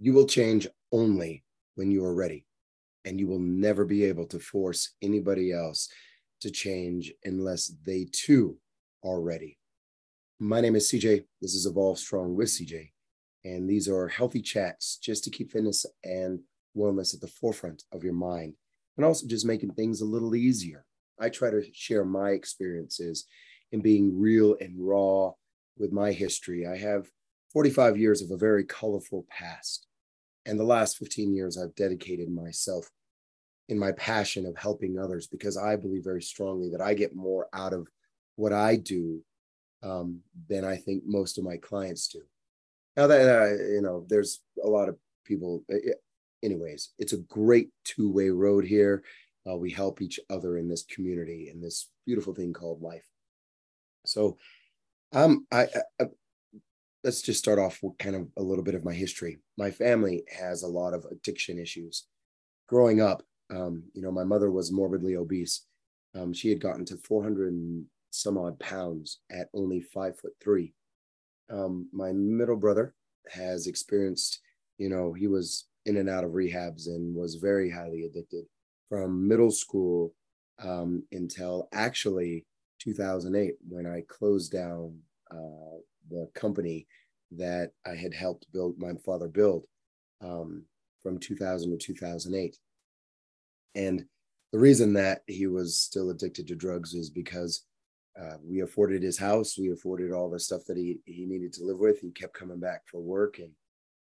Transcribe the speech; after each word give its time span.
You 0.00 0.12
will 0.12 0.26
change 0.26 0.68
only 0.92 1.42
when 1.74 1.90
you 1.90 2.04
are 2.04 2.14
ready, 2.14 2.46
and 3.04 3.18
you 3.18 3.26
will 3.26 3.40
never 3.40 3.84
be 3.84 4.04
able 4.04 4.26
to 4.26 4.38
force 4.38 4.94
anybody 5.02 5.52
else 5.52 5.88
to 6.40 6.52
change 6.52 7.12
unless 7.24 7.72
they 7.84 8.06
too 8.12 8.58
are 9.04 9.20
ready. 9.20 9.58
My 10.38 10.60
name 10.60 10.76
is 10.76 10.88
CJ. 10.88 11.24
This 11.42 11.56
is 11.56 11.66
Evolve 11.66 11.98
Strong 11.98 12.36
with 12.36 12.46
CJ. 12.46 12.92
And 13.44 13.68
these 13.68 13.88
are 13.88 14.06
healthy 14.06 14.40
chats 14.40 14.98
just 14.98 15.24
to 15.24 15.30
keep 15.30 15.50
fitness 15.50 15.84
and 16.04 16.38
wellness 16.76 17.12
at 17.12 17.20
the 17.20 17.26
forefront 17.26 17.82
of 17.90 18.04
your 18.04 18.12
mind 18.12 18.54
and 18.96 19.04
also 19.04 19.26
just 19.26 19.46
making 19.46 19.72
things 19.72 20.00
a 20.00 20.04
little 20.04 20.36
easier. 20.36 20.84
I 21.18 21.28
try 21.28 21.50
to 21.50 21.64
share 21.72 22.04
my 22.04 22.30
experiences 22.30 23.26
in 23.72 23.80
being 23.80 24.16
real 24.16 24.54
and 24.60 24.76
raw 24.78 25.32
with 25.76 25.90
my 25.90 26.12
history. 26.12 26.68
I 26.68 26.76
have 26.76 27.10
45 27.52 27.98
years 27.98 28.22
of 28.22 28.30
a 28.30 28.36
very 28.36 28.62
colorful 28.62 29.26
past. 29.28 29.87
And 30.48 30.58
the 30.58 30.64
last 30.64 30.96
15 30.96 31.34
years, 31.34 31.58
I've 31.58 31.74
dedicated 31.74 32.30
myself 32.30 32.90
in 33.68 33.78
my 33.78 33.92
passion 33.92 34.46
of 34.46 34.56
helping 34.56 34.98
others 34.98 35.26
because 35.26 35.58
I 35.58 35.76
believe 35.76 36.02
very 36.02 36.22
strongly 36.22 36.70
that 36.70 36.80
I 36.80 36.94
get 36.94 37.14
more 37.14 37.48
out 37.52 37.74
of 37.74 37.86
what 38.36 38.54
I 38.54 38.76
do 38.76 39.20
um, 39.82 40.20
than 40.48 40.64
I 40.64 40.76
think 40.76 41.02
most 41.06 41.36
of 41.36 41.44
my 41.44 41.58
clients 41.58 42.08
do. 42.08 42.22
Now 42.96 43.06
that 43.08 43.28
uh, 43.28 43.62
you 43.74 43.82
know, 43.82 44.06
there's 44.08 44.40
a 44.64 44.66
lot 44.66 44.88
of 44.88 44.96
people. 45.26 45.64
Anyways, 46.42 46.90
it's 46.98 47.12
a 47.12 47.18
great 47.18 47.68
two-way 47.84 48.30
road 48.30 48.64
here. 48.64 49.02
Uh, 49.48 49.56
we 49.56 49.70
help 49.70 50.00
each 50.00 50.18
other 50.30 50.56
in 50.56 50.68
this 50.68 50.84
community 50.84 51.50
in 51.52 51.60
this 51.60 51.90
beautiful 52.06 52.34
thing 52.34 52.54
called 52.54 52.80
life. 52.80 53.06
So, 54.06 54.38
um, 55.12 55.46
I, 55.52 55.68
I 56.00 56.04
let's 57.04 57.22
just 57.22 57.38
start 57.38 57.58
off 57.58 57.78
with 57.82 57.96
kind 57.98 58.16
of 58.16 58.28
a 58.36 58.42
little 58.42 58.64
bit 58.64 58.74
of 58.74 58.84
my 58.84 58.94
history. 58.94 59.38
My 59.56 59.70
family 59.70 60.24
has 60.36 60.62
a 60.62 60.68
lot 60.68 60.94
of 60.94 61.06
addiction 61.10 61.58
issues. 61.58 62.06
Growing 62.68 63.00
up, 63.00 63.22
um, 63.50 63.84
you 63.94 64.02
know, 64.02 64.10
my 64.10 64.24
mother 64.24 64.50
was 64.50 64.72
morbidly 64.72 65.16
obese. 65.16 65.66
Um, 66.14 66.32
she 66.32 66.48
had 66.48 66.60
gotten 66.60 66.84
to 66.86 66.96
400 66.96 67.52
and 67.52 67.84
some 68.10 68.36
odd 68.36 68.58
pounds 68.58 69.20
at 69.30 69.48
only 69.54 69.80
five 69.80 70.18
foot 70.18 70.32
three. 70.42 70.74
Um, 71.50 71.88
my 71.92 72.12
middle 72.12 72.56
brother 72.56 72.94
has 73.30 73.66
experienced, 73.66 74.40
you 74.78 74.88
know, 74.88 75.12
he 75.12 75.28
was 75.28 75.66
in 75.86 75.96
and 75.96 76.08
out 76.08 76.24
of 76.24 76.32
rehabs 76.32 76.86
and 76.86 77.14
was 77.14 77.36
very 77.36 77.70
highly 77.70 78.04
addicted 78.04 78.44
from 78.88 79.26
middle 79.28 79.50
school 79.50 80.12
um, 80.62 81.02
until 81.12 81.68
actually 81.72 82.44
2008 82.80 83.54
when 83.68 83.86
I 83.86 84.02
closed 84.08 84.52
down 84.52 84.98
uh, 85.30 85.78
the 86.10 86.28
company 86.34 86.86
that 87.32 87.72
I 87.86 87.94
had 87.94 88.14
helped 88.14 88.50
build 88.52 88.78
my 88.78 88.92
father 89.04 89.28
build 89.28 89.64
um, 90.22 90.64
from 91.02 91.18
2000 91.18 91.70
to 91.70 91.76
2008. 91.76 92.56
And 93.74 94.04
the 94.52 94.58
reason 94.58 94.94
that 94.94 95.22
he 95.26 95.46
was 95.46 95.80
still 95.80 96.10
addicted 96.10 96.48
to 96.48 96.54
drugs 96.54 96.94
is 96.94 97.10
because 97.10 97.64
uh, 98.20 98.36
we 98.42 98.60
afforded 98.60 99.02
his 99.02 99.18
house, 99.18 99.58
we 99.58 99.70
afforded 99.70 100.12
all 100.12 100.30
the 100.30 100.40
stuff 100.40 100.62
that 100.66 100.76
he 100.76 100.98
he 101.04 101.24
needed 101.24 101.52
to 101.52 101.64
live 101.64 101.78
with. 101.78 102.00
He 102.00 102.10
kept 102.10 102.34
coming 102.34 102.58
back 102.58 102.82
for 102.86 103.00
work, 103.00 103.38
and 103.38 103.50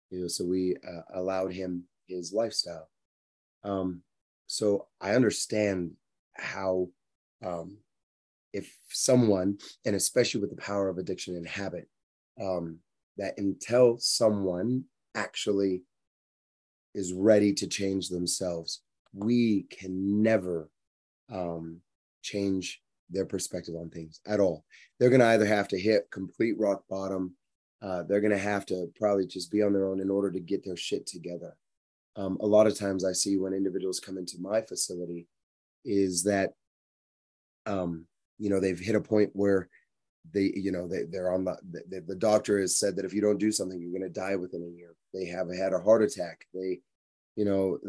you 0.10 0.22
know, 0.22 0.28
so 0.28 0.46
we 0.46 0.76
uh, 0.88 1.02
allowed 1.14 1.52
him 1.52 1.84
his 2.08 2.32
lifestyle. 2.32 2.88
Um, 3.64 4.04
so 4.48 4.88
I 5.02 5.16
understand 5.16 5.92
how, 6.34 6.90
um, 7.44 7.78
if 8.56 8.74
someone, 8.90 9.58
and 9.86 9.98
especially 9.98 10.40
with 10.40 10.50
the 10.50 10.62
power 10.62 10.88
of 10.88 10.98
addiction 10.98 11.36
and 11.36 11.46
habit, 11.46 11.90
um, 12.42 12.80
that 13.18 13.38
until 13.38 13.98
someone 14.00 14.86
actually 15.14 15.84
is 16.94 17.12
ready 17.12 17.54
to 17.54 17.68
change 17.68 18.08
themselves, 18.08 18.82
we 19.14 19.64
can 19.70 20.24
never 20.24 20.70
um, 21.30 21.82
change 22.22 22.82
their 23.10 23.26
perspective 23.26 23.76
on 23.76 23.90
things 23.90 24.22
at 24.26 24.40
all. 24.40 24.64
They're 25.00 25.10
going 25.10 25.20
to 25.20 25.28
either 25.28 25.46
have 25.46 25.68
to 25.70 25.80
hit 25.80 26.10
complete 26.10 26.56
rock 26.58 26.84
bottom. 26.90 27.36
Uh, 27.82 28.04
they're 28.04 28.22
going 28.22 28.32
to 28.32 28.38
have 28.38 28.66
to 28.68 28.88
probably 28.96 29.28
just 29.28 29.52
be 29.52 29.64
on 29.64 29.74
their 29.74 29.90
own 29.90 30.00
in 30.00 30.10
order 30.10 30.32
to 30.32 30.40
get 30.40 30.64
their 30.64 30.78
shit 30.78 31.06
together. 31.06 31.58
Um, 32.16 32.38
a 32.40 32.48
lot 32.48 32.68
of 32.68 32.80
times 32.80 33.04
I 33.04 33.12
see 33.12 33.36
when 33.36 33.54
individuals 33.54 34.00
come 34.00 34.18
into 34.18 34.38
my 34.40 34.62
facility 34.62 35.28
is 35.84 36.24
that, 36.24 36.54
um, 37.66 38.06
you 38.38 38.50
know, 38.50 38.60
they've 38.60 38.80
hit 38.80 38.96
a 38.96 39.02
point 39.02 39.32
where 39.34 39.70
they, 40.34 40.52
you 40.56 40.72
know, 40.72 40.88
they, 40.88 41.04
they're 41.04 41.32
on 41.32 41.46
the, 41.46 41.58
the, 41.90 42.02
the 42.02 42.16
doctor 42.16 42.60
has 42.60 42.78
said 42.78 42.96
that 42.96 43.06
if 43.06 43.14
you 43.14 43.22
don't 43.22 43.38
do 43.38 43.52
something, 43.52 43.80
you're 43.80 43.98
going 43.98 44.02
to 44.02 44.10
die 44.10 44.36
within 44.36 44.64
a 44.64 44.78
year. 44.78 44.96
They 45.14 45.26
have 45.26 45.54
had 45.54 45.74
a 45.74 45.80
heart 45.80 46.04
attack. 46.04 46.46
They, 46.54 46.82
you 47.36 47.46
know, 47.46 47.80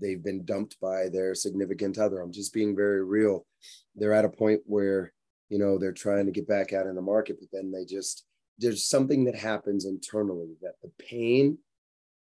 they've 0.00 0.22
been 0.22 0.44
dumped 0.44 0.80
by 0.80 1.08
their 1.08 1.34
significant 1.34 1.98
other. 1.98 2.20
I'm 2.20 2.32
just 2.32 2.54
being 2.54 2.74
very 2.74 3.04
real. 3.04 3.46
They're 3.94 4.14
at 4.14 4.24
a 4.24 4.30
point 4.30 4.62
where, 4.64 5.12
you 5.48 5.58
know, 5.58 5.78
they're 5.78 5.92
trying 5.92 6.26
to 6.26 6.32
get 6.32 6.48
back 6.48 6.72
out 6.72 6.86
in 6.86 6.94
the 6.94 7.02
market, 7.02 7.36
but 7.38 7.48
then 7.52 7.70
they 7.70 7.84
just, 7.84 8.24
there's 8.58 8.84
something 8.84 9.24
that 9.24 9.34
happens 9.34 9.84
internally 9.84 10.56
that 10.62 10.74
the 10.82 10.90
pain 10.98 11.58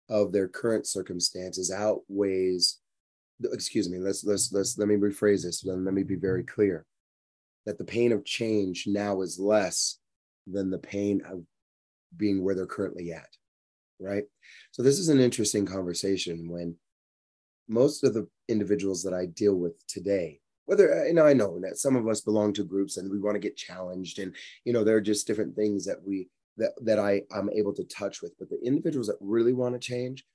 of 0.09 0.31
their 0.31 0.47
current 0.47 0.88
circumstances 0.88 1.72
outweighs, 1.72 2.79
excuse 3.51 3.90
me, 3.90 4.00
let's, 4.00 4.23
let's, 4.23 4.51
let's, 4.51 4.78
let 4.78 4.88
me 4.88 4.96
rephrase 4.96 5.44
this. 5.44 5.61
Then 5.61 5.85
let 5.85 5.94
me 5.94 6.03
be 6.03 6.16
very 6.16 6.44
clear 6.44 6.85
that 7.66 7.78
the 7.78 7.86
pain 7.86 8.12
of 8.12 8.25
change 8.25 8.86
now 8.88 9.22
is 9.22 9.40
less 9.40 9.97
than 10.47 10.70
the 10.70 10.80
pain 10.80 11.22
of 11.30 11.44
being 12.16 12.44
where 12.44 12.56
they're 12.56 12.66
currently 12.66 13.12
at. 13.12 13.30
Right. 14.00 14.24
So 14.72 14.81
this 14.81 14.97
is 14.97 15.09
an 15.09 15.20
interesting 15.20 15.66
conversation 15.66 16.50
when 16.50 16.75
most 17.68 18.03
of 18.03 18.14
the 18.14 18.28
individuals 18.47 19.03
that 19.03 19.14
I 19.14 19.25
deal 19.28 19.56
with 19.56 19.86
today, 19.88 20.40
whether 20.66 21.02
uh, 21.02 21.06
you 21.06 21.14
know, 21.14 21.25
I 21.25 21.34
know 21.34 21.59
that 21.62 21.78
some 21.78 21.96
of 21.96 22.08
us 22.08 22.22
belong 22.22 22.53
to 22.53 22.64
groups 22.64 22.97
and 22.97 23.09
we 23.09 23.20
want 23.20 23.36
to 23.36 23.40
get 23.40 23.58
challenged, 23.58 24.20
and 24.20 24.36
you 24.66 24.74
know, 24.74 24.84
there 24.84 24.96
are 24.96 25.02
just 25.02 25.28
different 25.28 25.56
things 25.56 25.86
that 25.86 25.97
we 26.06 26.30
that 26.58 26.72
that 26.84 27.00
I 27.00 27.24
I'm 27.31 27.50
able 27.52 27.74
to 27.74 27.84
touch 27.86 28.22
with. 28.22 28.34
But 28.40 28.50
the 28.50 28.59
individuals 28.64 29.08
that 29.08 29.18
really 29.20 29.53
want 29.53 29.76
to 29.76 29.80
change, 29.80 30.26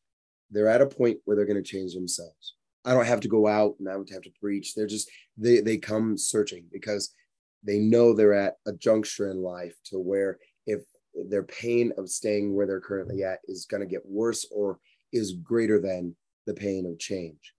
they're 0.51 0.69
at 0.69 0.83
a 0.83 0.87
point 0.87 1.19
where 1.25 1.37
they're 1.37 1.47
going 1.47 1.63
to 1.63 1.71
change 1.71 1.95
themselves. 1.95 2.55
I 2.85 2.93
don't 2.93 3.07
have 3.07 3.21
to 3.21 3.29
go 3.29 3.47
out 3.47 3.77
and 3.79 3.89
I 3.89 3.93
don't 3.93 4.13
have 4.13 4.23
to 4.23 4.33
preach. 4.41 4.75
They're 4.75 4.87
just 4.87 5.11
they 5.37 5.61
they 5.61 5.79
come 5.79 6.19
searching 6.19 6.67
because 6.73 7.15
they 7.63 7.79
know 7.79 8.13
they're 8.13 8.35
at 8.35 8.57
a 8.67 8.73
juncture 8.73 9.31
in 9.31 9.43
life 9.43 9.75
to 9.87 9.99
where 9.99 10.39
if 10.67 10.83
their 11.15 11.45
pain 11.45 11.93
of 11.97 12.11
staying 12.11 12.55
where 12.55 12.67
they're 12.67 12.81
currently 12.81 13.23
at 13.25 13.39
is 13.47 13.67
going 13.67 13.81
to 13.81 13.87
get 13.87 14.05
worse 14.05 14.47
or 14.51 14.79
is 15.13 15.33
greater 15.33 15.81
than 15.81 16.15
the 16.47 16.55
pain 16.55 16.87
of 16.87 16.99
change. 16.99 17.55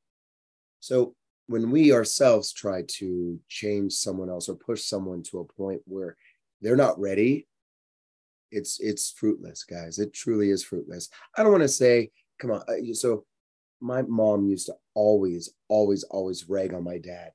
So 0.79 1.15
when 1.47 1.71
we 1.71 1.93
ourselves 1.93 2.51
try 2.51 2.83
to 2.87 3.39
change 3.47 3.93
someone 3.93 4.29
else 4.29 4.49
or 4.49 4.55
push 4.55 4.83
someone 4.83 5.23
to 5.23 5.39
a 5.39 5.45
point 5.45 5.81
where 5.85 6.17
they're 6.61 6.75
not 6.75 6.99
ready, 6.99 7.47
it's 8.51 8.79
it's 8.79 9.11
fruitless, 9.11 9.63
guys. 9.63 9.99
It 9.99 10.13
truly 10.13 10.49
is 10.49 10.63
fruitless. 10.63 11.09
I 11.37 11.43
don't 11.43 11.51
want 11.51 11.63
to 11.63 11.67
say, 11.67 12.11
come 12.39 12.51
on. 12.51 12.61
Uh, 12.67 12.93
so 12.93 13.25
my 13.85 14.01
mom 14.01 14.45
used 14.47 14.65
to 14.65 14.73
always, 14.95 15.53
always, 15.67 16.03
always 16.05 16.49
rag 16.49 16.73
on 16.73 16.83
my 16.83 16.97
dad 16.97 17.31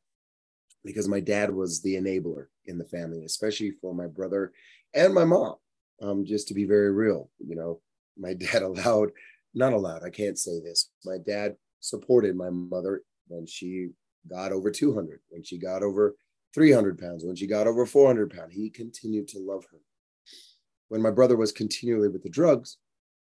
because 0.85 1.07
my 1.07 1.21
dad 1.21 1.55
was 1.55 1.81
the 1.81 1.95
enabler 1.95 2.47
in 2.67 2.77
the 2.77 2.85
family, 2.85 3.25
especially 3.25 3.71
for 3.81 3.95
my 3.95 4.09
brother 4.09 4.53
and 4.93 5.15
my 5.15 5.25
mom. 5.25 5.55
Um, 6.03 6.25
just 6.25 6.49
to 6.49 6.55
be 6.55 6.65
very 6.65 6.91
real, 6.91 7.31
you 7.39 7.55
know, 7.55 7.81
my 8.19 8.35
dad 8.45 8.63
allowed 8.63 9.11
not 9.55 9.73
allowed. 9.73 10.03
I 10.05 10.11
can't 10.11 10.39
say 10.39 10.61
this. 10.61 10.91
My 11.05 11.19
dad 11.19 11.57
supported 11.81 12.37
my 12.37 12.51
mother 12.51 13.03
when 13.29 13.47
she 13.47 13.91
got 14.29 14.53
over 14.53 14.71
200, 14.71 15.21
when 15.29 15.43
she 15.43 15.59
got 15.59 15.83
over 15.83 16.15
300 16.55 16.99
pounds, 16.99 17.25
when 17.25 17.37
she 17.37 17.47
got 17.47 17.67
over 17.67 17.87
400 17.87 18.31
pounds. 18.31 18.55
He 18.55 18.71
continued 18.71 19.29
to 19.29 19.39
love 19.39 19.65
her. 19.71 19.79
When 20.89 21.03
my 21.03 21.11
brother 21.11 21.37
was 21.37 21.53
continually 21.53 22.09
with 22.09 22.23
the 22.23 22.29
drugs, 22.29 22.79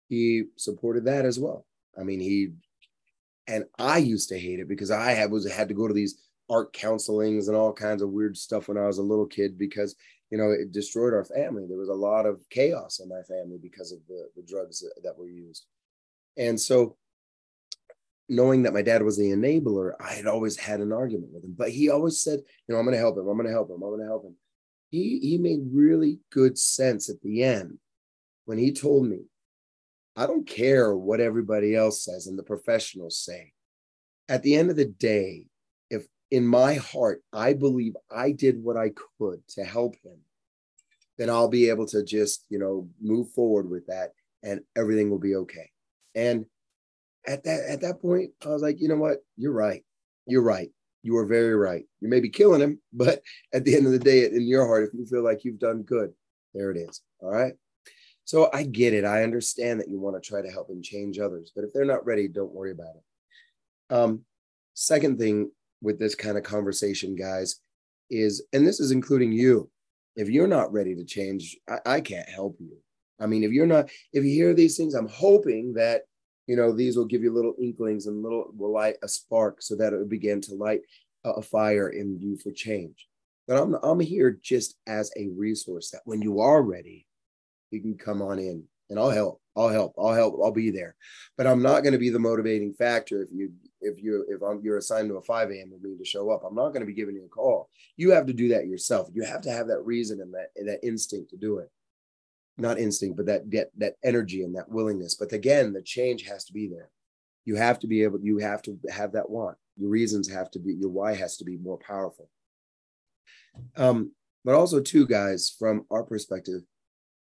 he 0.09 0.45
supported 0.57 1.05
that 1.07 1.25
as 1.25 1.39
well. 1.39 1.67
I 1.99 2.03
mean, 2.03 2.21
he 2.21 2.53
and 3.47 3.65
I 3.79 3.99
used 3.99 4.29
to 4.29 4.39
hate 4.39 4.61
it 4.61 4.69
because 4.69 4.91
I 4.91 5.13
had 5.13 5.31
was 5.31 5.51
had 5.51 5.69
to 5.69 5.75
go 5.75 5.89
to 5.89 5.95
these 5.95 6.19
art 6.51 6.73
counselings 6.73 7.49
and 7.49 7.57
all 7.57 7.73
kinds 7.73 8.03
of 8.03 8.11
weird 8.11 8.37
stuff 8.37 8.69
when 8.69 8.79
I 8.79 8.87
was 8.87 8.99
a 8.99 9.03
little 9.03 9.27
kid 9.27 9.59
because 9.59 9.97
you 10.31 10.39
know 10.39 10.51
it 10.51 10.73
destroyed 10.73 11.15
our 11.15 11.25
family. 11.25 11.67
There 11.69 11.79
was 11.79 11.89
a 11.89 11.95
lot 11.95 12.27
of 12.27 12.41
chaos 12.51 13.01
in 13.01 13.09
my 13.09 13.23
family 13.23 13.59
because 13.61 13.93
of 13.93 13.99
the, 14.09 14.29
the 14.37 14.43
drugs 14.43 14.85
that 15.03 15.19
were 15.19 15.29
used. 15.29 15.67
And 16.37 16.61
so, 16.61 16.97
knowing 18.29 18.63
that 18.63 18.75
my 18.75 18.83
dad 18.83 19.03
was 19.03 19.19
the 19.19 19.31
enabler, 19.31 19.93
I 20.01 20.13
had 20.15 20.27
always 20.27 20.57
had 20.57 20.81
an 20.81 20.93
argument 20.93 21.33
with 21.33 21.45
him. 21.45 21.55
But 21.57 21.71
he 21.71 21.91
always 21.91 22.21
said, 22.21 22.41
you 22.67 22.75
know, 22.75 22.79
I'm 22.79 22.85
going 22.85 22.95
to 22.95 23.01
help 23.01 23.19
him. 23.19 23.29
I'm 23.29 23.37
going 23.37 23.47
to 23.47 23.53
help 23.53 23.69
him. 23.69 23.77
I'm 23.77 23.91
going 23.91 24.01
to 24.01 24.07
help 24.07 24.25
him. 24.25 24.37
He 24.91 25.19
he 25.21 25.39
made 25.39 25.61
really 25.73 26.21
good 26.31 26.59
sense 26.59 27.09
at 27.09 27.21
the 27.23 27.43
end 27.43 27.79
when 28.45 28.59
he 28.59 28.73
told 28.73 29.07
me, 29.07 29.21
I 30.17 30.27
don't 30.27 30.47
care 30.47 30.95
what 30.95 31.21
everybody 31.21 31.75
else 31.75 32.05
says 32.05 32.27
and 32.27 32.39
the 32.39 32.43
professionals 32.43 33.19
say. 33.19 33.53
At 34.29 34.43
the 34.43 34.57
end 34.57 34.71
of 34.71 34.77
the 34.77 34.87
day, 34.87 35.47
if 35.91 36.07
in 36.31 36.47
my 36.47 36.75
heart 36.75 37.23
I 37.33 37.55
believe 37.55 37.95
I 38.11 38.33
did 38.33 38.63
what 38.63 38.77
I 38.77 38.93
could 39.19 39.47
to 39.51 39.65
help 39.65 39.95
him, 40.05 40.19
then 41.19 41.31
I'll 41.31 41.49
be 41.49 41.69
able 41.69 41.87
to 41.87 42.03
just, 42.03 42.45
you 42.49 42.59
know, 42.59 42.89
move 43.01 43.31
forward 43.31 43.69
with 43.71 43.87
that 43.87 44.11
and 44.43 44.61
everything 44.77 45.11
will 45.11 45.19
be 45.19 45.37
okay. 45.37 45.71
And 46.15 46.47
at 47.27 47.45
that 47.45 47.65
at 47.69 47.81
that 47.83 48.01
point, 48.03 48.33
I 48.45 48.49
was 48.49 48.63
like, 48.63 48.81
you 48.81 48.89
know 48.89 48.97
what? 48.97 49.19
You're 49.37 49.53
right. 49.53 49.85
You're 50.27 50.43
right. 50.43 50.71
You 51.03 51.17
are 51.17 51.27
very 51.27 51.55
right. 51.55 51.85
You 52.01 52.09
may 52.09 52.21
be 52.21 52.29
killing 52.29 52.61
him, 52.61 52.81
but 52.93 53.23
at 53.53 53.65
the 53.65 53.75
end 53.75 53.87
of 53.87 53.93
the 53.93 53.99
day, 53.99 54.25
in 54.27 54.47
your 54.47 54.67
heart, 54.67 54.85
if 54.85 54.95
you 54.95 55.07
feel 55.07 55.25
like 55.25 55.45
you've 55.45 55.59
done 55.59 55.83
good, 55.83 56.13
there 56.55 56.71
it 56.71 56.77
is. 56.77 57.01
All 57.21 57.31
right. 57.31 57.55
So 58.25 58.49
I 58.53 58.63
get 58.63 58.95
it. 58.95 59.05
I 59.05 59.23
understand 59.23 59.81
that 59.81 59.89
you 59.89 59.99
want 60.01 60.21
to 60.21 60.27
try 60.27 60.43
to 60.43 60.51
help 60.51 60.69
and 60.71 60.83
change 60.83 61.19
others, 61.19 61.53
but 61.55 61.65
if 61.65 61.73
they're 61.73 61.85
not 61.85 62.07
ready, 62.07 62.29
don't 62.29 62.55
worry 62.55 62.71
about 62.71 62.95
it. 62.97 63.95
Um, 63.95 64.21
second 64.75 65.19
thing 65.19 65.51
with 65.83 65.99
this 65.99 66.15
kind 66.15 66.39
of 66.39 66.45
conversation, 66.45 67.17
guys, 67.17 67.61
is, 68.11 68.47
and 68.53 68.67
this 68.67 68.81
is 68.81 68.91
including 68.91 69.33
you, 69.33 69.71
if 70.17 70.29
you're 70.29 70.47
not 70.47 70.73
ready 70.73 70.95
to 70.95 71.05
change, 71.05 71.57
I, 71.69 71.79
I 71.87 72.01
can't 72.01 72.29
help 72.29 72.57
you. 72.61 72.77
I 73.21 73.27
mean, 73.27 73.45
if 73.45 73.53
you're 73.53 73.67
not, 73.67 73.89
if 74.13 74.25
you 74.25 74.31
hear 74.31 74.55
these 74.55 74.77
things, 74.77 74.95
I'm 74.95 75.09
hoping 75.09 75.75
that 75.75 76.03
you 76.47 76.57
know 76.57 76.73
these 76.73 76.97
will 76.97 77.05
give 77.05 77.23
you 77.23 77.33
little 77.33 77.55
inklings 77.61 78.07
and 78.07 78.23
little 78.23 78.51
will 78.57 78.73
light 78.73 78.97
a 79.03 79.09
spark 79.09 79.63
so 79.63 79.77
that 79.77 79.93
it 79.93 79.97
will 79.97 80.07
begin 80.07 80.41
to 80.43 80.55
light 80.55 80.81
a 81.25 81.41
fire 81.41 81.91
in 81.91 82.19
you 82.21 82.37
for 82.37 82.51
change. 82.51 83.07
But 83.47 83.63
I'm 83.63 83.75
I'm 83.75 84.01
here 84.01 84.39
just 84.43 84.77
as 84.87 85.11
a 85.17 85.29
resource 85.29 85.91
that 85.91 86.03
when 86.05 86.21
you 86.21 86.41
are 86.41 86.63
ready, 86.63 87.07
you 87.73 87.81
can 87.81 87.97
come 87.97 88.23
on 88.23 88.39
in 88.39 88.65
and 88.91 88.99
I'll 88.99 89.11
help. 89.11 89.41
I'll 89.57 89.69
help. 89.69 89.95
I'll 89.99 90.15
help. 90.15 90.39
I'll 90.43 90.53
be 90.53 90.71
there. 90.71 90.97
But 91.37 91.47
I'm 91.47 91.63
not 91.63 91.83
going 91.83 91.93
to 91.93 91.99
be 91.99 92.11
the 92.11 92.19
motivating 92.19 92.73
factor 92.73 93.23
if 93.23 93.29
you 93.33 93.53
if 93.81 94.03
you 94.03 94.25
if 94.29 94.43
I'm 94.43 94.61
you're 94.63 94.79
assigned 94.79 95.09
to 95.09 95.17
a 95.17 95.23
5 95.23 95.51
a.m. 95.51 95.71
with 95.71 95.83
me 95.83 95.97
to 95.99 96.05
show 96.05 96.31
up. 96.31 96.43
I'm 96.47 96.55
not 96.55 96.69
going 96.69 96.81
to 96.81 96.87
be 96.87 96.95
giving 96.95 97.15
you 97.15 97.27
a 97.27 97.29
call. 97.29 97.69
You 97.97 98.13
have 98.13 98.27
to 98.27 98.33
do 98.33 98.49
that 98.49 98.67
yourself. 98.67 99.09
You 99.13 99.25
have 99.25 99.43
to 99.43 99.51
have 99.51 99.67
that 99.69 99.85
reason 99.85 100.21
and 100.21 100.33
that 100.35 100.49
that 100.67 100.87
instinct 100.87 101.31
to 101.31 101.37
do 101.37 101.59
it 101.59 101.71
not 102.59 102.79
instinct, 102.79 103.17
but 103.17 103.27
that 103.27 103.51
that 103.51 103.71
that 103.79 103.95
energy 104.05 104.43
and 104.43 104.55
that 104.57 104.69
willingness. 104.69 105.15
But 105.15 105.33
again, 105.33 105.73
the 105.73 105.83
change 105.83 106.23
has 106.29 106.45
to 106.45 106.53
be 106.53 106.69
there. 106.69 106.91
You 107.45 107.57
have 107.57 107.79
to 107.81 107.87
be 107.87 108.03
able, 108.05 108.21
you 108.21 108.39
have 108.39 108.63
to 108.63 108.79
have 108.91 109.13
that 109.13 109.29
want. 109.29 109.57
Your 109.77 109.91
reasons 109.91 110.31
have 110.31 110.51
to 110.53 110.59
be, 110.59 110.75
your 110.75 110.91
why 110.91 111.15
has 111.15 111.37
to 111.39 111.45
be 111.45 111.57
more 111.57 111.79
powerful. 111.79 112.29
Um, 113.77 114.13
but 114.45 114.55
also, 114.55 114.81
too, 114.81 115.07
guys, 115.07 115.55
from 115.59 115.85
our 115.91 116.03
perspective, 116.03 116.63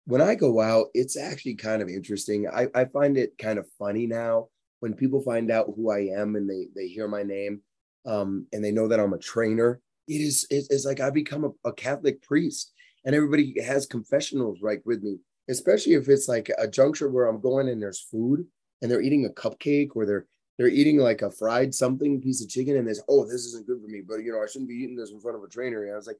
when 0.06 0.22
I 0.22 0.36
go 0.36 0.60
out, 0.60 0.88
it's 0.94 1.18
actually 1.18 1.56
kind 1.56 1.82
of 1.82 1.90
interesting. 1.90 2.48
I, 2.48 2.68
I 2.76 2.86
find 2.86 3.18
it 3.18 3.38
kind 3.38 3.58
of 3.58 3.68
funny 3.80 4.06
now 4.06 4.48
when 4.80 4.94
people 4.94 5.22
find 5.22 5.50
out 5.50 5.74
who 5.76 5.92
I 5.92 6.10
am 6.18 6.36
and 6.36 6.50
they 6.50 6.68
they 6.76 6.88
hear 6.88 7.08
my 7.08 7.24
name 7.24 7.62
um, 8.06 8.48
and 8.52 8.64
they 8.64 8.72
know 8.72 8.88
that 8.88 9.00
I'm 9.00 9.14
a 9.14 9.18
trainer. 9.18 9.80
It 10.08 10.22
is 10.22 10.46
it's 10.50 10.86
like 10.86 11.00
I 11.00 11.10
become 11.10 11.46
a, 11.46 11.70
a 11.70 11.74
Catholic 11.74 12.22
priest 12.22 12.74
and 13.06 13.16
everybody 13.16 13.56
has 13.62 13.86
confessionals 13.86 14.60
right 14.62 14.80
with 14.86 15.02
me, 15.02 15.20
especially 15.50 15.94
if 15.94 16.10
it's 16.10 16.28
like 16.28 16.50
a 16.58 16.68
juncture 16.68 17.10
where 17.10 17.28
I'm 17.28 17.40
going 17.40 17.70
and 17.70 17.82
there's 17.82 18.02
food 18.02 18.46
and 18.82 18.92
they're 18.92 19.02
eating 19.02 19.26
a 19.26 19.30
cupcake 19.30 19.90
or 19.96 20.06
they're 20.06 20.26
they're 20.58 20.68
eating 20.68 20.98
like 20.98 21.22
a 21.22 21.32
fried 21.32 21.74
something 21.74 22.22
piece 22.22 22.44
of 22.44 22.50
chicken 22.50 22.78
and 22.78 22.86
there's 22.86 23.02
oh 23.08 23.24
this 23.24 23.46
isn't 23.46 23.66
good 23.66 23.82
for 23.82 23.88
me 23.88 24.02
but 24.08 24.18
you 24.18 24.32
know 24.32 24.44
I 24.44 24.48
shouldn't 24.48 24.70
be 24.70 24.76
eating 24.76 24.96
this 24.96 25.12
in 25.12 25.20
front 25.20 25.38
of 25.38 25.44
a 25.44 25.48
trainer 25.48 25.84
and 25.84 25.94
I 25.94 25.96
was 25.96 26.08
like 26.08 26.20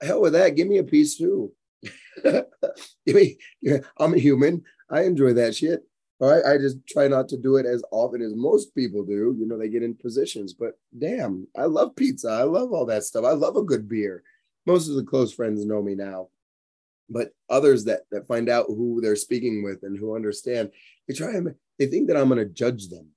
hell 0.00 0.22
with 0.22 0.32
that 0.32 0.56
give 0.56 0.68
me 0.68 0.78
a 0.78 0.84
piece 0.84 1.18
too 1.18 1.52
give 2.24 3.16
me 3.16 3.38
I'm 3.98 4.14
a 4.14 4.18
human. 4.18 4.62
I 4.90 5.02
enjoy 5.02 5.32
that 5.34 5.54
shit. 5.54 5.82
All 6.20 6.30
right 6.30 6.44
I 6.44 6.58
just 6.58 6.78
try 6.86 7.08
not 7.08 7.28
to 7.30 7.36
do 7.36 7.56
it 7.56 7.66
as 7.66 7.82
often 7.90 8.22
as 8.22 8.34
most 8.34 8.74
people 8.74 9.04
do. 9.04 9.34
You 9.38 9.46
know 9.46 9.58
they 9.58 9.68
get 9.68 9.82
in 9.82 9.94
positions 9.94 10.52
but 10.54 10.78
damn 10.98 11.46
I 11.56 11.64
love 11.64 11.96
pizza. 11.96 12.28
I 12.28 12.42
love 12.42 12.72
all 12.72 12.86
that 12.86 13.04
stuff. 13.04 13.24
I 13.24 13.32
love 13.32 13.56
a 13.56 13.62
good 13.62 13.88
beer. 13.88 14.22
Most 14.66 14.88
of 14.88 14.96
the 14.96 15.04
close 15.04 15.32
friends 15.32 15.64
know 15.64 15.82
me 15.82 15.94
now 15.94 16.28
but 17.08 17.32
others 17.48 17.84
that 17.84 18.00
that 18.10 18.26
find 18.26 18.48
out 18.48 18.66
who 18.66 19.00
they're 19.00 19.16
speaking 19.16 19.62
with 19.62 19.82
and 19.82 19.96
who 19.98 20.16
understand 20.16 20.70
they 21.06 21.14
try 21.14 21.30
and 21.30 21.54
they 21.78 21.86
think 21.86 22.08
that 22.08 22.16
i'm 22.16 22.28
going 22.28 22.38
to 22.38 22.52
judge 22.52 22.88
them 22.88 23.08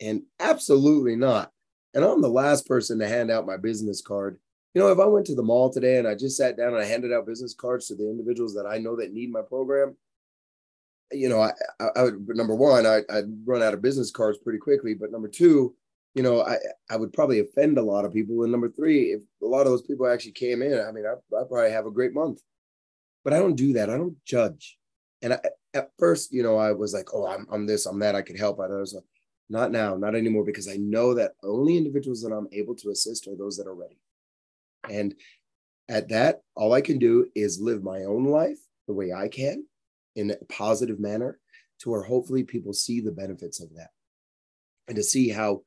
and 0.00 0.22
absolutely 0.40 1.16
not. 1.16 1.52
And 1.94 2.04
i'm 2.04 2.20
the 2.20 2.28
last 2.28 2.66
person 2.66 2.98
to 2.98 3.08
hand 3.08 3.30
out 3.30 3.46
my 3.46 3.56
business 3.56 4.02
card 4.02 4.38
you 4.76 4.82
know 4.82 4.88
if 4.92 4.98
i 4.98 5.06
went 5.06 5.24
to 5.24 5.34
the 5.34 5.42
mall 5.42 5.72
today 5.72 5.96
and 5.96 6.06
i 6.06 6.14
just 6.14 6.36
sat 6.36 6.56
down 6.56 6.74
and 6.74 6.82
i 6.82 6.84
handed 6.84 7.10
out 7.10 7.26
business 7.26 7.54
cards 7.54 7.86
to 7.86 7.94
the 7.94 8.08
individuals 8.08 8.54
that 8.54 8.66
i 8.66 8.76
know 8.76 8.94
that 8.94 9.14
need 9.14 9.32
my 9.32 9.40
program 9.40 9.96
you 11.10 11.30
know 11.30 11.40
i 11.40 11.50
i, 11.80 11.88
I 11.96 12.02
would 12.02 12.28
number 12.28 12.54
one 12.54 12.84
I, 12.84 13.00
i'd 13.10 13.24
run 13.46 13.62
out 13.62 13.72
of 13.72 13.80
business 13.80 14.10
cards 14.10 14.36
pretty 14.36 14.58
quickly 14.58 14.92
but 14.92 15.10
number 15.10 15.28
two 15.28 15.74
you 16.16 16.22
know, 16.22 16.40
I, 16.40 16.56
I 16.88 16.96
would 16.96 17.12
probably 17.12 17.40
offend 17.40 17.76
a 17.76 17.82
lot 17.82 18.06
of 18.06 18.12
people. 18.14 18.42
And 18.42 18.50
number 18.50 18.70
three, 18.70 19.12
if 19.12 19.20
a 19.42 19.46
lot 19.46 19.60
of 19.60 19.66
those 19.66 19.82
people 19.82 20.08
actually 20.08 20.32
came 20.32 20.62
in, 20.62 20.80
I 20.80 20.90
mean, 20.90 21.04
I, 21.04 21.12
I 21.36 21.44
probably 21.46 21.70
have 21.70 21.84
a 21.84 21.90
great 21.90 22.14
month. 22.14 22.40
But 23.22 23.34
I 23.34 23.38
don't 23.38 23.54
do 23.54 23.74
that. 23.74 23.90
I 23.90 23.98
don't 23.98 24.16
judge. 24.24 24.78
And 25.20 25.34
I, 25.34 25.40
at 25.74 25.90
first, 25.98 26.32
you 26.32 26.42
know, 26.42 26.56
I 26.56 26.72
was 26.72 26.94
like, 26.94 27.12
oh, 27.12 27.26
I'm, 27.26 27.46
I'm 27.52 27.66
this, 27.66 27.84
I'm 27.84 27.98
that, 27.98 28.14
I 28.14 28.22
could 28.22 28.38
help. 28.38 28.60
I 28.60 28.66
was 28.68 28.94
like, 28.94 29.04
not 29.50 29.72
now, 29.72 29.94
not 29.94 30.14
anymore, 30.14 30.44
because 30.44 30.68
I 30.68 30.76
know 30.76 31.12
that 31.12 31.32
only 31.42 31.76
individuals 31.76 32.22
that 32.22 32.32
I'm 32.32 32.48
able 32.50 32.74
to 32.76 32.88
assist 32.88 33.28
are 33.28 33.36
those 33.36 33.58
that 33.58 33.66
are 33.66 33.74
ready. 33.74 33.98
And 34.90 35.14
at 35.88 36.08
that, 36.08 36.40
all 36.54 36.72
I 36.72 36.80
can 36.80 36.98
do 36.98 37.26
is 37.34 37.60
live 37.60 37.82
my 37.82 38.04
own 38.04 38.24
life 38.24 38.58
the 38.86 38.94
way 38.94 39.12
I 39.12 39.28
can 39.28 39.64
in 40.14 40.30
a 40.30 40.44
positive 40.46 40.98
manner 40.98 41.38
to 41.80 41.90
where 41.90 42.02
hopefully 42.02 42.44
people 42.44 42.72
see 42.72 43.00
the 43.00 43.12
benefits 43.12 43.60
of 43.60 43.74
that 43.74 43.90
and 44.88 44.96
to 44.96 45.02
see 45.02 45.28
how 45.28 45.62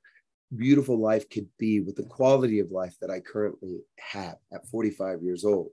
beautiful 0.56 1.00
life 1.00 1.30
could 1.30 1.48
be 1.58 1.80
with 1.80 1.96
the 1.96 2.04
quality 2.04 2.60
of 2.60 2.72
life 2.72 2.96
that 3.02 3.12
I 3.12 3.20
currently 3.20 3.80
have 4.00 4.38
at 4.52 4.68
45 4.68 5.22
years 5.22 5.46
old. 5.46 5.70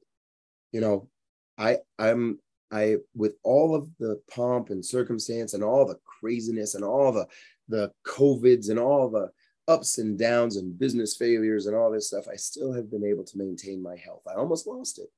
You 0.73 0.81
know, 0.81 1.09
I 1.57 1.79
I'm 1.99 2.39
I 2.71 2.97
with 3.15 3.35
all 3.43 3.75
of 3.75 3.89
the 3.99 4.21
pomp 4.31 4.71
and 4.71 4.85
circumstance 4.85 5.55
and 5.55 5.65
all 5.65 5.87
the 5.87 5.99
craziness 6.21 6.75
and 6.75 6.85
all 6.85 7.13
the 7.13 7.27
the 7.69 7.91
covids 8.07 8.69
and 8.69 8.79
all 8.79 9.09
the 9.09 9.31
ups 9.69 9.99
and 9.99 10.19
downs 10.19 10.57
and 10.57 10.79
business 10.79 11.17
failures 11.17 11.67
and 11.67 11.77
all 11.77 11.91
this 11.91 12.09
stuff, 12.09 12.27
I 12.31 12.37
still 12.37 12.73
have 12.73 12.91
been 12.91 13.05
able 13.05 13.25
to 13.25 13.39
maintain 13.39 13.83
my 13.83 13.97
health. 13.97 14.23
I 14.29 14.35
almost 14.35 14.67
lost 14.67 14.99
it 14.99 15.09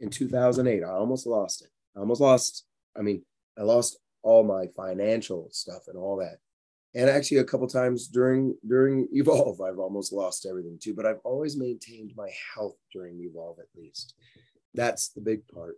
in 0.00 0.10
2008. 0.10 0.82
I 0.82 0.90
almost 0.90 1.26
lost 1.26 1.62
it. 1.62 1.70
I 1.96 2.00
almost 2.00 2.20
lost, 2.20 2.66
I 2.96 3.02
mean, 3.02 3.22
I 3.58 3.62
lost 3.62 3.98
all 4.22 4.42
my 4.42 4.66
financial 4.76 5.48
stuff 5.52 5.84
and 5.88 5.96
all 5.96 6.16
that 6.16 6.38
and 6.96 7.10
actually 7.10 7.36
a 7.36 7.44
couple 7.44 7.68
times 7.68 8.08
during 8.08 8.56
during 8.66 9.06
evolve 9.12 9.60
i've 9.60 9.78
almost 9.78 10.12
lost 10.12 10.46
everything 10.46 10.78
too 10.80 10.94
but 10.94 11.06
i've 11.06 11.20
always 11.22 11.56
maintained 11.56 12.12
my 12.16 12.28
health 12.54 12.76
during 12.92 13.20
evolve 13.20 13.58
at 13.60 13.80
least 13.80 14.14
that's 14.74 15.10
the 15.10 15.20
big 15.20 15.46
part 15.46 15.76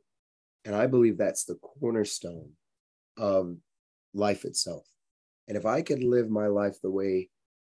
and 0.64 0.74
i 0.74 0.86
believe 0.86 1.18
that's 1.18 1.44
the 1.44 1.56
cornerstone 1.56 2.50
of 3.18 3.56
life 4.14 4.44
itself 4.44 4.86
and 5.48 5.56
if 5.56 5.66
i 5.66 5.82
could 5.82 6.02
live 6.02 6.30
my 6.30 6.46
life 6.46 6.80
the 6.82 6.90
way 6.90 7.28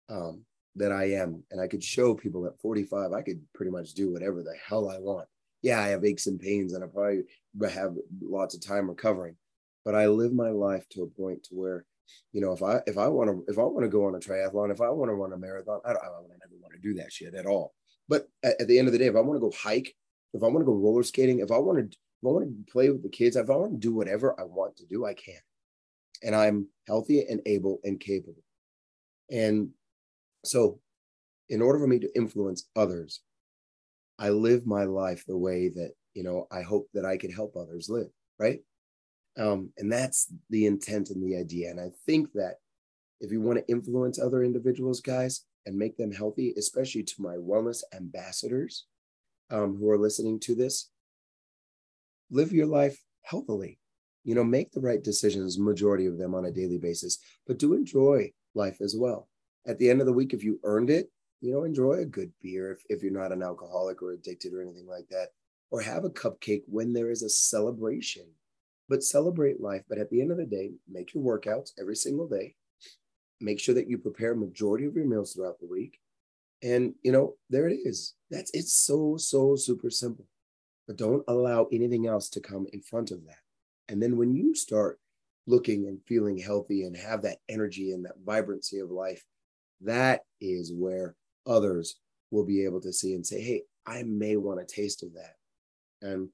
um, 0.09 0.41
that 0.75 0.91
i 0.91 1.05
am 1.05 1.43
and 1.51 1.61
i 1.61 1.67
could 1.67 1.83
show 1.83 2.13
people 2.13 2.45
at 2.45 2.59
45 2.61 3.11
i 3.13 3.21
could 3.21 3.41
pretty 3.53 3.71
much 3.71 3.93
do 3.93 4.11
whatever 4.11 4.43
the 4.43 4.55
hell 4.67 4.89
i 4.89 4.97
want 4.97 5.27
yeah 5.61 5.79
i 5.79 5.87
have 5.87 6.05
aches 6.05 6.27
and 6.27 6.39
pains 6.39 6.73
and 6.73 6.83
i 6.83 6.87
probably 6.87 7.23
have 7.71 7.95
lots 8.21 8.55
of 8.55 8.65
time 8.65 8.87
recovering 8.87 9.35
but 9.83 9.95
i 9.95 10.07
live 10.07 10.33
my 10.33 10.49
life 10.49 10.87
to 10.89 11.03
a 11.03 11.07
point 11.07 11.43
to 11.43 11.55
where 11.55 11.85
you 12.31 12.41
know, 12.41 12.51
if 12.51 12.61
I 12.63 12.79
if 12.85 12.97
I 12.97 13.07
want 13.07 13.29
to 13.29 13.51
if 13.51 13.57
I 13.57 13.63
want 13.63 13.83
to 13.83 13.89
go 13.89 14.05
on 14.05 14.15
a 14.15 14.19
triathlon, 14.19 14.71
if 14.71 14.81
I 14.81 14.89
want 14.89 15.09
to 15.09 15.15
run 15.15 15.33
a 15.33 15.37
marathon, 15.37 15.81
I 15.85 15.89
don't, 15.89 16.03
I 16.03 16.07
don't 16.07 16.29
never 16.29 16.61
want 16.61 16.73
to 16.73 16.81
do 16.81 16.93
that 16.95 17.11
shit 17.11 17.33
at 17.33 17.45
all. 17.45 17.73
But 18.07 18.27
at, 18.43 18.61
at 18.61 18.67
the 18.67 18.79
end 18.79 18.87
of 18.87 18.91
the 18.91 18.99
day, 18.99 19.07
if 19.07 19.15
I 19.15 19.21
want 19.21 19.35
to 19.35 19.47
go 19.47 19.53
hike, 19.55 19.95
if 20.33 20.43
I 20.43 20.47
want 20.47 20.59
to 20.59 20.65
go 20.65 20.73
roller 20.73 21.03
skating, 21.03 21.39
if 21.39 21.51
I 21.51 21.57
want 21.57 21.79
to 21.79 21.85
if 21.85 22.27
I 22.27 22.27
want 22.27 22.45
to 22.45 22.71
play 22.71 22.89
with 22.89 23.03
the 23.03 23.09
kids, 23.09 23.35
if 23.35 23.49
I 23.49 23.55
want 23.55 23.71
to 23.73 23.77
do 23.77 23.93
whatever 23.93 24.39
I 24.39 24.43
want 24.43 24.77
to 24.77 24.85
do, 24.85 25.05
I 25.05 25.13
can. 25.13 25.39
And 26.21 26.35
I'm 26.35 26.67
healthy 26.85 27.25
and 27.27 27.41
able 27.45 27.79
and 27.83 27.99
capable. 27.99 28.43
And 29.31 29.69
so, 30.43 30.79
in 31.49 31.61
order 31.61 31.79
for 31.79 31.87
me 31.87 31.99
to 31.99 32.15
influence 32.15 32.67
others, 32.75 33.21
I 34.19 34.29
live 34.29 34.67
my 34.67 34.83
life 34.83 35.23
the 35.25 35.37
way 35.37 35.69
that, 35.69 35.93
you 36.13 36.23
know, 36.23 36.47
I 36.51 36.61
hope 36.61 36.89
that 36.93 37.05
I 37.05 37.17
could 37.17 37.33
help 37.33 37.55
others 37.55 37.89
live, 37.89 38.09
right? 38.37 38.59
Um, 39.37 39.71
and 39.77 39.91
that's 39.91 40.31
the 40.49 40.65
intent 40.65 41.09
and 41.09 41.23
the 41.23 41.37
idea. 41.37 41.69
And 41.69 41.79
I 41.79 41.91
think 42.05 42.31
that 42.33 42.55
if 43.21 43.31
you 43.31 43.41
want 43.41 43.59
to 43.59 43.71
influence 43.71 44.19
other 44.19 44.43
individuals, 44.43 45.01
guys, 45.01 45.45
and 45.65 45.77
make 45.77 45.97
them 45.97 46.11
healthy, 46.11 46.53
especially 46.57 47.03
to 47.03 47.21
my 47.21 47.35
wellness 47.35 47.83
ambassadors 47.93 48.85
um, 49.49 49.77
who 49.77 49.89
are 49.89 49.97
listening 49.97 50.39
to 50.41 50.55
this, 50.55 50.89
live 52.29 52.51
your 52.51 52.67
life 52.67 53.01
healthily. 53.23 53.79
You 54.23 54.35
know, 54.35 54.43
make 54.43 54.71
the 54.71 54.81
right 54.81 55.03
decisions, 55.03 55.57
majority 55.57 56.05
of 56.05 56.17
them 56.17 56.35
on 56.35 56.45
a 56.45 56.51
daily 56.51 56.77
basis, 56.77 57.19
but 57.47 57.57
do 57.57 57.73
enjoy 57.73 58.31
life 58.53 58.81
as 58.81 58.95
well. 58.97 59.29
At 59.67 59.77
the 59.77 59.89
end 59.89 59.99
of 59.99 60.07
the 60.07 60.13
week, 60.13 60.33
if 60.33 60.43
you 60.43 60.59
earned 60.63 60.89
it, 60.89 61.11
you 61.41 61.51
know, 61.51 61.63
enjoy 61.63 61.93
a 61.93 62.05
good 62.05 62.31
beer 62.41 62.71
if, 62.71 62.81
if 62.89 63.03
you're 63.03 63.11
not 63.11 63.31
an 63.31 63.43
alcoholic 63.43 64.01
or 64.01 64.11
addicted 64.11 64.53
or 64.53 64.61
anything 64.61 64.87
like 64.87 65.07
that, 65.09 65.29
or 65.71 65.81
have 65.81 66.03
a 66.03 66.09
cupcake 66.09 66.63
when 66.67 66.93
there 66.93 67.11
is 67.11 67.23
a 67.23 67.29
celebration 67.29 68.25
but 68.89 69.03
celebrate 69.03 69.61
life. 69.61 69.83
But 69.87 69.99
at 69.99 70.09
the 70.09 70.19
end 70.19 70.31
of 70.31 70.37
the 70.37 70.45
day, 70.45 70.71
make 70.91 71.13
your 71.13 71.23
workouts 71.23 71.71
every 71.79 71.95
single 71.95 72.27
day. 72.27 72.55
Make 73.39 73.59
sure 73.59 73.75
that 73.75 73.87
you 73.87 73.97
prepare 73.97 74.35
majority 74.35 74.85
of 74.85 74.95
your 74.95 75.05
meals 75.05 75.33
throughout 75.33 75.59
the 75.59 75.67
week. 75.67 75.99
And 76.61 76.95
you 77.03 77.13
know, 77.13 77.35
there 77.49 77.69
it 77.69 77.79
is. 77.85 78.15
That's 78.29 78.51
it's 78.53 78.73
so, 78.73 79.15
so 79.17 79.55
super 79.55 79.89
simple. 79.89 80.25
But 80.87 80.97
don't 80.97 81.23
allow 81.27 81.67
anything 81.71 82.07
else 82.07 82.29
to 82.29 82.41
come 82.41 82.65
in 82.73 82.81
front 82.81 83.11
of 83.11 83.25
that. 83.27 83.37
And 83.87 84.01
then 84.01 84.17
when 84.17 84.33
you 84.33 84.55
start 84.55 84.99
looking 85.47 85.87
and 85.87 85.99
feeling 86.05 86.37
healthy 86.37 86.83
and 86.83 86.97
have 86.97 87.21
that 87.21 87.37
energy 87.47 87.91
and 87.91 88.03
that 88.05 88.15
vibrancy 88.25 88.79
of 88.79 88.91
life, 88.91 89.23
that 89.81 90.21
is 90.41 90.73
where 90.73 91.15
others 91.47 91.97
will 92.31 92.45
be 92.45 92.65
able 92.65 92.81
to 92.81 92.93
see 92.93 93.13
and 93.13 93.25
say, 93.25 93.41
hey, 93.41 93.63
I 93.85 94.03
may 94.03 94.35
want 94.35 94.61
a 94.61 94.65
taste 94.65 95.03
of 95.03 95.13
that. 95.13 95.35
And 96.01 96.29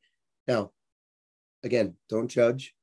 now, 0.47 0.71
again, 1.63 1.95
don't 2.09 2.27
judge, 2.27 2.73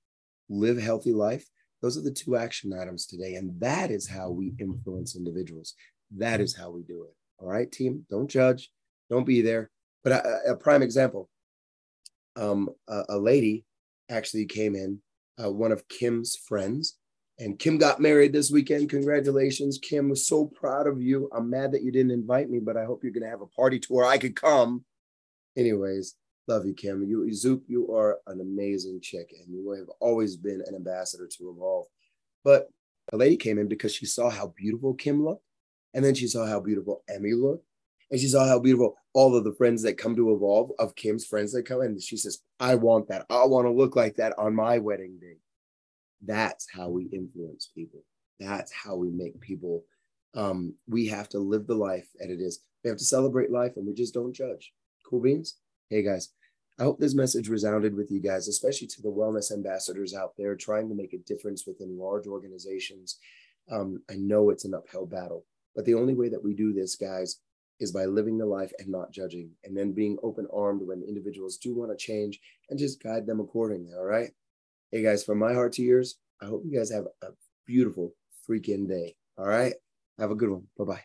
live 0.49 0.79
a 0.79 0.83
healthy 0.83 1.13
life. 1.13 1.49
Those 1.83 1.99
are 1.99 2.03
the 2.03 2.11
two 2.11 2.37
action 2.37 2.73
items 2.73 3.07
today. 3.07 3.35
And 3.35 3.61
that 3.61 3.91
is 3.91 4.09
how 4.09 4.31
we 4.31 4.55
influence 4.59 5.17
individuals. 5.17 5.75
That 6.17 6.41
is 6.41 6.57
how 6.57 6.71
we 6.71 6.83
do 6.83 7.05
it. 7.05 7.15
All 7.39 7.49
right, 7.49 7.71
team, 7.71 8.07
don't 8.09 8.29
judge, 8.29 8.71
don't 9.11 9.27
be 9.27 9.43
there. 9.43 9.71
But 10.05 10.13
a, 10.13 10.53
a 10.53 10.57
prime 10.57 10.83
example 10.83 11.29
um, 12.37 12.71
a, 12.89 13.05
a, 13.11 13.19
lady 13.19 13.65
actually 14.11 14.47
came 14.47 14.75
in, 14.75 15.01
uh, 15.43 15.51
one 15.51 15.73
of 15.73 15.87
Kim's 15.89 16.37
friends, 16.37 16.97
and 17.39 17.59
Kim 17.59 17.79
got 17.79 18.01
married 18.01 18.33
this 18.33 18.51
weekend. 18.51 18.91
Congratulations, 18.91 19.79
Kim. 19.79 20.09
Was 20.09 20.27
so 20.27 20.47
proud 20.47 20.87
of 20.87 21.01
you. 21.01 21.29
I'm 21.35 21.51
mad 21.51 21.73
that 21.73 21.83
you 21.83 21.91
didn't 21.91 22.13
invite 22.13 22.51
me, 22.51 22.59
but 22.59 22.77
I 22.77 22.85
hope 22.85 23.03
you're 23.03 23.13
going 23.13 23.25
to 23.25 23.31
have 23.31 23.41
a 23.41 23.47
party 23.47 23.79
tour. 23.79 24.05
I 24.05 24.19
could 24.19 24.37
come. 24.37 24.85
Anyways, 25.57 26.15
love 26.47 26.67
you, 26.67 26.75
Kim. 26.75 27.03
You, 27.05 27.33
Zoop, 27.33 27.65
you 27.67 27.93
are 27.95 28.19
an 28.27 28.41
amazing 28.41 29.01
chick, 29.03 29.35
and 29.39 29.53
you 29.53 29.71
have 29.73 29.89
always 30.01 30.37
been 30.37 30.63
an 30.67 30.75
ambassador 30.75 31.27
to 31.39 31.51
Evolve. 31.51 31.87
But 32.45 32.69
a 33.13 33.17
lady 33.17 33.37
came 33.37 33.59
in 33.59 33.69
because 33.69 33.95
she 33.95 34.07
saw 34.07 34.31
how 34.31 34.53
beautiful 34.57 34.95
Kim 34.95 35.25
looked, 35.25 35.45
and 35.95 36.05
then 36.05 36.15
she 36.15 36.27
saw 36.27 36.47
how 36.47 36.61
beautiful 36.61 37.03
Emmy 37.09 37.33
looked, 37.33 37.67
and 38.11 38.21
she 38.21 38.29
saw 38.29 38.47
how 38.47 38.59
beautiful 38.59 38.95
all 39.15 39.37
of 39.37 39.45
the 39.45 39.55
friends 39.55 39.83
that 39.83 39.99
come 39.99 40.15
to 40.17 40.33
Evolve 40.35 40.71
of 40.79 40.95
Kim's 40.95 41.27
friends 41.27 41.53
that 41.53 41.65
come, 41.65 41.81
and 41.81 42.01
she 42.01 42.17
says, 42.17 42.41
"I 42.61 42.77
want 42.77 43.09
that. 43.09 43.27
I 43.29 43.45
want 43.47 43.67
to 43.67 43.73
look 43.73 43.97
like 43.97 44.17
that 44.17 44.39
on 44.39 44.55
my 44.55 44.79
wedding 44.79 45.19
day." 45.19 45.39
That's 46.25 46.67
how 46.73 46.89
we 46.89 47.05
influence 47.13 47.71
people. 47.75 48.05
That's 48.39 48.73
how 48.73 48.97
we 48.97 49.11
make 49.11 49.41
people. 49.41 49.85
Um, 50.35 50.75
we 50.89 51.07
have 51.09 51.29
to 51.31 51.39
live 51.39 51.67
the 51.67 51.75
life 51.75 52.09
that 52.19 52.31
it 52.31 52.41
is. 52.41 52.61
We 52.85 52.89
have 52.91 52.99
to 52.99 53.05
celebrate 53.05 53.51
life, 53.51 53.73
and 53.77 53.87
we 53.87 53.93
just 53.93 54.15
don't 54.15 54.33
judge. 54.33 54.73
Cool 55.05 55.21
beans. 55.21 55.57
Hey 55.91 56.03
guys, 56.03 56.31
I 56.79 56.85
hope 56.85 56.99
this 56.99 57.15
message 57.15 57.49
resounded 57.49 57.95
with 57.95 58.11
you 58.11 58.21
guys, 58.21 58.49
especially 58.49 58.87
to 58.89 59.03
the 59.03 59.11
wellness 59.11 59.53
ambassadors 59.53 60.15
out 60.15 60.33
there 60.39 60.57
trying 60.57 60.89
to 60.89 60.95
make 60.95 61.13
a 61.13 61.19
difference 61.19 61.67
within 61.67 61.99
large 61.99 62.27
organizations. 62.27 63.19
Um, 63.71 64.03
I 64.11 64.15
know 64.15 64.51
it's 64.51 64.65
an 64.65 64.75
uphill 64.75 65.07
battle, 65.07 65.45
but 65.77 65.85
the 65.85 65.95
only 65.95 66.15
way 66.15 66.29
that 66.31 66.43
we 66.43 66.55
do 66.55 66.73
this, 66.73 66.97
guys, 66.97 67.41
is 67.79 67.93
by 67.93 68.05
living 68.07 68.39
the 68.39 68.47
life 68.47 68.73
and 68.79 68.89
not 68.89 69.13
judging, 69.13 69.51
and 69.65 69.77
then 69.77 69.93
being 69.93 70.17
open 70.23 70.47
armed 70.53 70.83
when 70.87 71.03
individuals 71.03 71.57
do 71.57 71.75
want 71.75 71.91
to 71.91 71.97
change 71.97 72.41
and 72.71 72.79
just 72.79 73.03
guide 73.03 73.27
them 73.27 73.41
accordingly. 73.41 73.93
All 73.95 74.05
right. 74.05 74.31
Hey 74.95 75.03
guys, 75.03 75.25
from 75.25 75.39
my 75.39 75.55
heart 75.55 75.73
to 75.75 75.83
yours, 75.83 76.19
I 76.43 76.45
hope 76.45 76.65
you 76.67 76.79
guys 76.79 76.91
have 76.91 77.07
a 77.23 77.29
beautiful 77.67 78.13
freaking 78.47 78.87
day. 78.87 79.17
All 79.39 79.47
right. 79.47 79.73
Have 80.19 80.31
a 80.31 80.35
good 80.35 80.51
one. 80.51 80.65
Bye 80.77 80.85
bye. 80.85 81.03